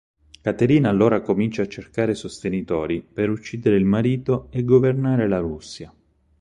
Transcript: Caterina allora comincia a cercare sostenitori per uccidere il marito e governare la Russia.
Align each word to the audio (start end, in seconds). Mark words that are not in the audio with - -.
Caterina 0.41 0.89
allora 0.89 1.21
comincia 1.21 1.61
a 1.61 1.67
cercare 1.67 2.15
sostenitori 2.15 3.03
per 3.03 3.29
uccidere 3.29 3.75
il 3.77 3.85
marito 3.85 4.47
e 4.49 4.63
governare 4.63 5.27
la 5.27 5.37
Russia. 5.37 5.93